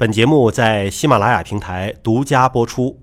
[0.00, 2.96] 本节目在喜马拉雅平台独家播出。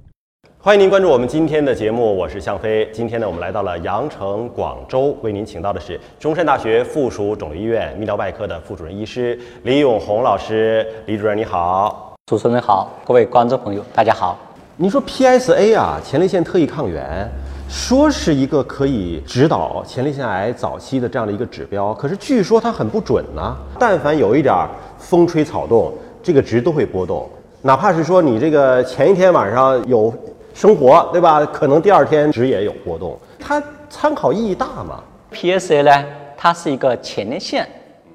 [0.58, 2.90] 欢迎您关注我们今天的节目，我是向飞。
[2.92, 10.88] 今天呢，我们来到了羊城广州，为您请到的是中山大学附属肿瘤医院泌尿外科的副主任医师李永红老师。
[11.06, 14.36] 李主任你好，主持人好，各位观众朋友大家好。
[14.76, 17.30] 您说 PSA 啊，前列腺特异抗原，
[17.70, 23.56] 说是一个可以指导前列腺癌早期的这样的一个指标，可是据说它很不准呢。
[23.78, 24.68] 但凡有一点
[24.98, 25.94] 风吹草动，
[26.28, 27.26] 这个值都会波动。
[27.62, 30.14] 哪怕是说你这个前一天晚上有。
[30.54, 31.46] 生活对吧？
[31.46, 36.06] 可能第二天值也有波动，它参考意义大吗？PSA 呢？
[36.36, 37.64] 它是一个前列腺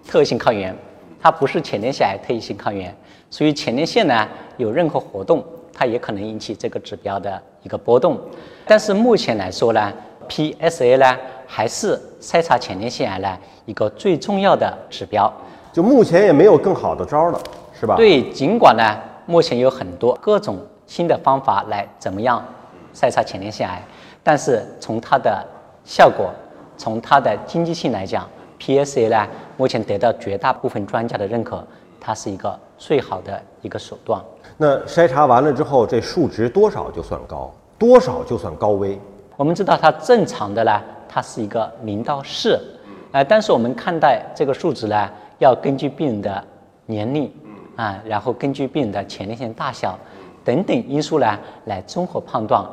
[0.08, 0.76] 特异性抗原，
[1.20, 2.92] 它不是前列腺癌特异性抗原，
[3.30, 8.18] 所以前列腺呢有任何活动，它也可能引起这个指标的一个波动。
[8.66, 9.92] 但是目前来说呢
[10.28, 15.32] ，PSA 呢还是筛查前列腺癌呢一个最重要的指标。
[15.72, 17.40] 就目前也没有更好的招了，
[17.82, 17.96] 是吧？
[17.96, 18.96] 对，尽管呢
[19.26, 20.56] 目前有很多各种。
[20.84, 22.44] 新的方法来怎么样
[22.92, 23.82] 筛查前列腺癌？
[24.22, 25.42] 但是从它的
[25.84, 26.30] 效果，
[26.76, 28.28] 从它的经济性来讲
[28.60, 31.64] ，PSA 呢，目前得到绝大部分专家的认可，
[31.98, 34.20] 它是一个最好的一个手段。
[34.58, 37.50] 那筛查完了之后，这数值多少就算高？
[37.78, 39.00] 多少就算高危？
[39.36, 42.60] 我们知道它正常的呢，它是一个零到四，
[43.12, 45.08] 呃，但是我们看待这个数值呢，
[45.38, 46.44] 要根据病人的
[46.84, 47.32] 年龄
[47.76, 49.98] 啊，然后根据病人的前列腺大小。
[50.44, 52.68] 等等因素呢，来综合判断。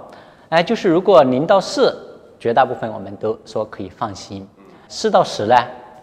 [0.50, 1.96] 哎，就是如果零到四，
[2.40, 4.42] 绝大部分我们都说可以放心；
[4.88, 5.56] 四到十呢，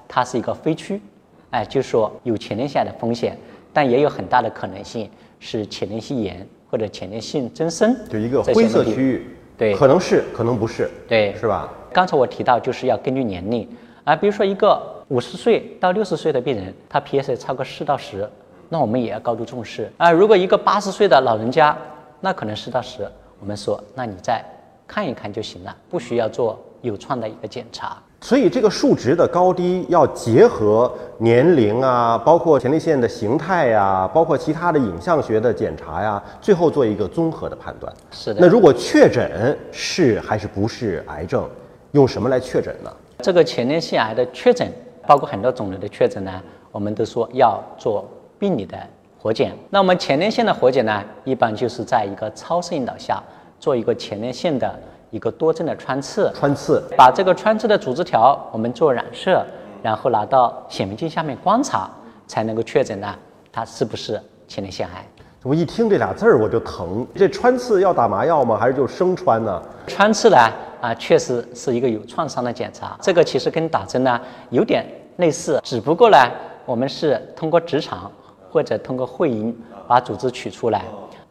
[0.06, 1.02] 它是一个非区，
[1.50, 3.36] 哎，就是说有前列腺的风险，
[3.72, 5.10] 但也有很大的可能性
[5.40, 9.36] 是前列腺炎或者前列腺增生，就一个灰色区域。
[9.58, 10.88] 对，可能是，可能不是。
[11.08, 11.68] 对，是吧？
[11.92, 13.68] 刚才我提到就是要根据年龄
[14.04, 18.30] 啊，比如说一个五十岁到六十岁的病人，他 PSA 超过四到十。
[18.68, 20.10] 那我们也要高度重视啊！
[20.10, 21.76] 如果一个八十岁的老人家，
[22.20, 24.44] 那可能四到十，我们说，那你再
[24.86, 27.96] 看一看就行了，不需要做有创的一个检查。
[28.22, 37.92] 所以这个数值的高低要结合年龄啊，包括前列腺的形态呀，包括其他的影像学的检查呀，最后做一个综合的判断。
[38.10, 38.40] 是的。
[38.40, 41.48] 那如果确诊是还是不是癌症，
[41.92, 42.90] 用什么来确诊呢？
[43.22, 44.72] 这个前列腺癌的确诊，
[45.06, 48.04] 包括很多肿瘤的确诊呢，我们都说要做。
[48.38, 48.78] 病理的
[49.18, 53.22] 活检，那我们前列腺的活检呢，一般就是在一个超声引导下
[53.58, 54.78] 做一个前列腺的
[55.10, 59.44] 一个多针的穿刺，穿刺，把这个穿刺的组织条我们做染色，
[59.82, 61.90] 然后拿到显微镜下面观察，
[62.26, 63.14] 才能够确诊呢，
[63.50, 65.04] 它是不是前列腺癌。
[65.42, 68.56] 我一听这俩字儿我就疼，这穿刺要打麻药吗？
[68.56, 69.62] 还是就生穿呢？
[69.86, 70.36] 穿刺呢，
[70.80, 74.20] 啊，确实是一个有创伤的检查，这个其实跟打针呢
[74.50, 74.84] 有点
[75.16, 76.18] 类似，只不过呢，
[76.64, 78.10] 我们是通过直肠。
[78.50, 80.84] 或者通过会阴把组织取出来，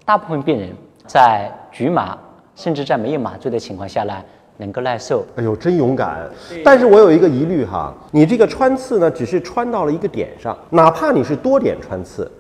[0.06, 0.70] 大部分病人
[1.08, 2.18] 在局麻
[2.56, 4.14] 甚至在没有麻醉的情况下呢，
[4.58, 5.26] 能够耐受。
[5.36, 6.30] 哎呦，真勇敢！
[6.64, 12.32] 但是我有一个疑虑哈，你这个穿刺呢，只是穿到了一个点上，哪怕你是多点穿刺，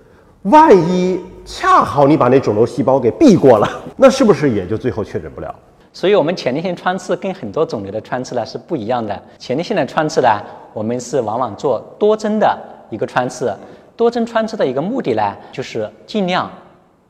[0.43, 5.53] 万一恰好你把那肿瘤细胞给避过了， 那是不是也就最后确诊不了？
[5.91, 9.17] 所以，我们前列腺穿刺跟很多肿瘤的穿刺呢是不一样的。
[9.37, 10.27] 前列腺的穿刺呢，
[10.73, 12.57] 我们是往往做多针的
[12.89, 13.53] 一个穿刺。
[13.95, 16.51] 多针穿刺的一个目的呢，就是尽量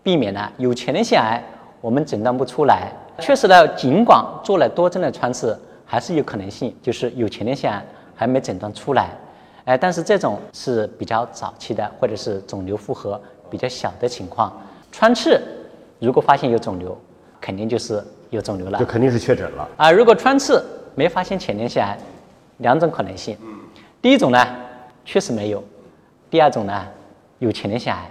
[0.04, 1.44] 避免呢有前列腺癌，
[1.82, 2.92] 我们诊断不出来。
[3.20, 7.84] 确实呢，尽管做了多针的穿刺，还是有可能性，就是有前列腺癌
[8.16, 9.10] 还没诊断出来。
[9.64, 13.20] 哎，但是这种是比较早期的，或者是肿瘤负荷
[13.50, 14.54] 比较小的情况。
[14.92, 15.42] 穿刺
[16.00, 16.96] 如果发现有肿瘤，
[17.42, 19.90] 肯定就是有肿瘤了，就肯定是确诊了啊。
[19.90, 20.64] 如果穿刺
[20.94, 21.98] 没发现前列腺癌，
[22.58, 23.36] 两种可能性。
[24.02, 24.46] 第一种呢，
[25.04, 25.64] 确实没有。
[26.30, 26.86] 第二种呢，
[27.40, 28.10] 有前列腺癌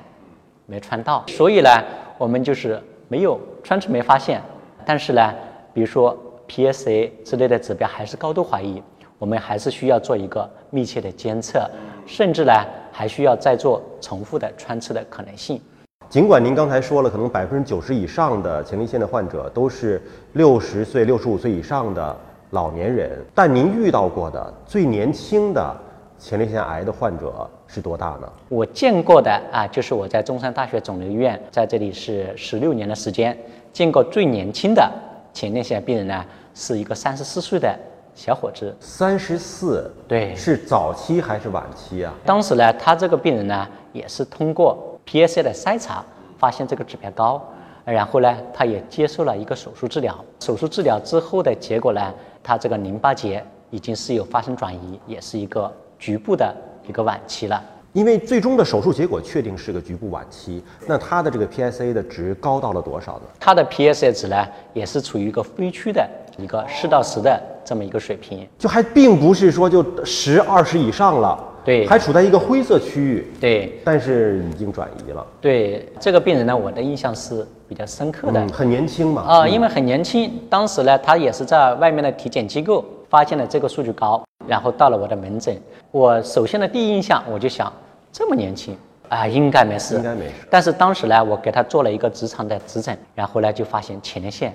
[0.67, 1.69] 没穿到，所以呢，
[2.17, 4.41] 我们就是没有穿刺没发现，
[4.87, 5.35] 但是呢，
[5.73, 6.17] 比如说
[6.49, 8.83] PSA 之类的指标还是高度怀疑，
[9.19, 11.69] 我们还是需要做一个密切的监测，
[12.07, 12.53] 甚至呢，
[12.93, 15.61] 还需要再做重复的穿刺的可能性。
[16.09, 20.01] 尽管您刚才说了，可能百分之九十以上的前列腺的患者都是
[20.35, 22.17] 六十岁、六十五岁以上的
[22.51, 25.75] 老年人，但您遇到过的最年轻的
[26.19, 27.49] 前列腺癌的患者。
[27.67, 28.33] 是多大呢？
[28.49, 33.37] 我见过的啊，就是我在中山大学肿瘤医院，在这里是十六年的时间，
[33.73, 34.89] 见过最年轻的
[35.33, 36.25] 前列腺病人呢，
[36.55, 37.77] 是一个三十四岁的
[38.15, 38.73] 小伙子。
[38.79, 42.15] 三十四，对，是早期还是晚期啊？
[42.25, 46.05] 当时呢，他这个病人呢，也是通过 PSA 的筛查
[46.39, 47.43] 发现这个指标高，
[47.85, 50.17] 然后呢，他也接受了一个手术治疗。
[50.39, 55.73] 手术治疗之后的结果呢，他这个淋巴结已经是有发生转移，也是一个
[56.05, 56.55] 局部的。
[56.87, 57.65] 一个晚期了，
[57.95, 63.23] 因为最终的手术结果确定是个局部晚期，那他的这个 PSA 的值高到了多少呢？
[63.41, 66.07] 它的 PSA 值呢，也是处于一个非区的
[66.37, 68.47] 一个四到十的这么一个水平。
[68.59, 78.39] 就还并不是说就十、二十以上了，对还处在一个灰色区域，对但是已经转移了，对，这个病人呢，我的印象是比较深刻的。
[78.45, 85.57] 嗯，很年轻嘛，啊、因为很年轻，当时呢，他也是在外面的体检机构发现了这个数据高，然后到了我的门诊。
[85.91, 87.73] 我首先的第一印象，我就想，
[88.13, 88.77] 这么年轻
[89.09, 94.53] 啊、应该没事，应该没事但是当时呢，我给他做了一个直肠的指诊，然后呢，就发现前列腺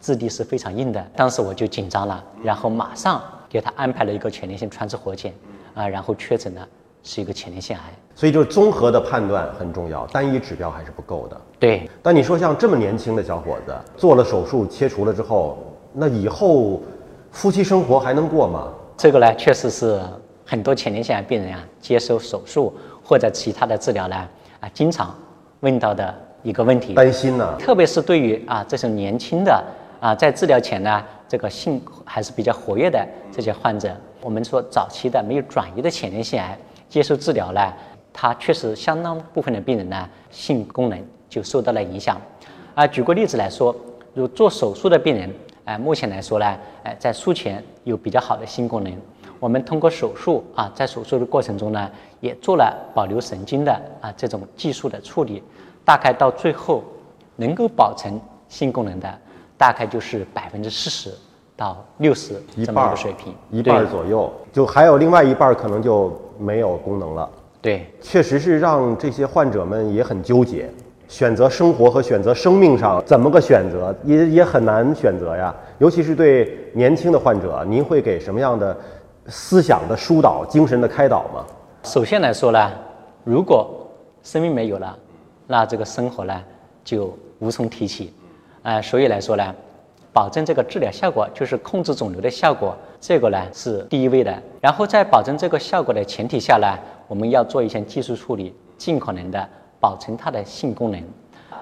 [0.00, 5.32] 质地是非常硬的，当时我就紧张了，然后马上给他安排了一个前列腺穿刺活检，
[5.74, 6.66] 啊、然后确诊了
[7.02, 7.84] 是一个前列腺癌。
[8.14, 11.40] 所以就是综合的判断很重要，单一指标还是不够的。
[11.58, 15.58] 对，但你说像这么年轻的小伙子做了手术切除了之后，
[15.92, 16.82] 那以后
[17.30, 18.68] 夫妻生活还能过吗？
[19.02, 20.00] 这个呢，确实是
[20.46, 22.72] 很多前列腺癌病人啊接受手术
[23.02, 24.14] 或者其他的治疗呢
[24.60, 25.12] 啊，经常
[25.58, 26.14] 问到的
[26.44, 26.94] 一个问题。
[26.94, 27.56] 担心呢？
[27.58, 29.60] 特别是对于啊这种年轻的
[29.98, 36.56] 啊在治疗前呢这个性还是比较活跃的这些患者，我们说早期的没有转移的前列腺癌
[36.88, 37.72] 接受治疗呢，
[38.12, 42.16] 它确实相当部分的病人呢性功能就受到了影响。
[42.76, 43.74] 啊，举个例子来说，
[44.14, 45.28] 如做手术的病人，
[45.64, 46.46] 哎、目前来说呢，
[46.82, 48.92] 哎、在术前有比较好的性功能。
[49.38, 55.42] 我们通过手术啊，在手术的过程中呢，也做了保留神经的啊这种技术的处理，
[55.84, 56.84] 大概到最后
[57.36, 59.18] 能够保存性功能的，
[59.56, 61.12] 大概就是百分之四十
[61.56, 67.28] 到六十这么一个水平，一半儿左右，就还有另外一半儿可能就没有功能了。
[67.60, 70.68] 对确实是让这些患者们也很纠结，
[71.12, 75.54] 选择生活和选择生命上怎么个选择，也也很难选择呀。
[75.76, 78.74] 尤其是对年轻的患者，您会给什么样的
[79.26, 81.44] 思想的疏导、精神的开导吗？
[81.82, 82.72] 首先来说呢，
[83.24, 83.86] 如果
[84.22, 84.96] 生命没有了，
[85.46, 86.42] 那这个生活呢
[86.82, 88.10] 就无从提起。
[88.62, 89.54] 呃，所以来说呢，
[90.14, 94.34] 保证这个治疗效果，就是控制肿瘤的效果，这个呢是第一位的。
[94.62, 96.66] 然后在保证这个效果的前提下呢，
[97.06, 99.46] 我们要做一些技术处理，尽可能的
[99.82, 101.02] 保存它的性功能。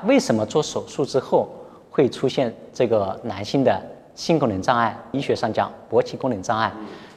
[0.05, 1.49] 为什么做手术之后
[1.91, 3.81] 会出现这个男性的
[4.15, 4.95] 性功能障碍？
[5.11, 6.71] 医学上讲勃起功能障碍，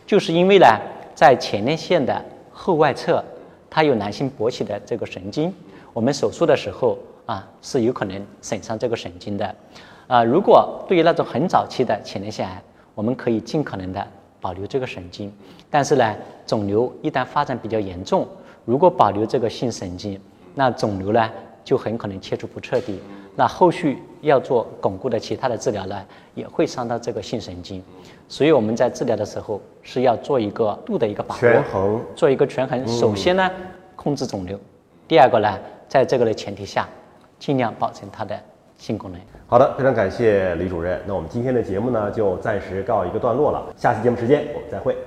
[0.07, 0.65] 就是因为呢，
[1.13, 2.23] 在前列腺的
[2.53, 3.21] 后外侧，
[3.69, 5.53] 它有男性勃起的这个神经，
[5.91, 9.53] 我们手术的时候啊是有可能损伤这个神经的。
[10.07, 12.63] 啊，如果对于那种很早期的前列腺癌，
[12.95, 14.07] 我们可以尽可能的
[14.39, 15.33] 保留这个神经，
[15.69, 16.15] 但是呢，
[16.47, 18.25] 肿瘤一旦发展比较严重，
[18.63, 20.17] 如果保留这个性神经，
[20.55, 21.29] 那肿瘤呢
[21.63, 23.00] 就很可能切除不彻底，
[23.35, 26.05] 那后续要做巩固的其他的治疗呢，
[26.35, 27.83] 也会伤到这个性神经，
[28.27, 32.88] 所以我们在治疗的时候是要做一个度的一个把握，权衡做一个权衡。
[32.88, 33.50] 首先呢，
[33.95, 34.57] 控制肿瘤；
[35.07, 35.57] 第二个呢，
[35.88, 36.88] 在这个的前提下，
[37.39, 38.38] 尽量保证它的
[38.77, 39.19] 性功能。
[39.47, 41.01] 好的，非常感谢李主任。
[41.07, 43.73] 那我们今天的节目呢，就暂时告一个段落了。
[43.75, 44.97] 下期节目时间我们再会。